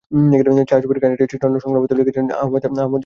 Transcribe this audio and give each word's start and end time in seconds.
ছায়াছবিটির 0.67 1.01
কাহিনী, 1.03 1.15
চিত্রনাট্য 1.23 1.59
ও 1.59 1.63
সংলাপ 1.65 1.83
লিখেছেন 1.99 2.25
আহমদ 2.35 2.61
জামান 2.61 2.75
চৌধুরী। 2.75 2.99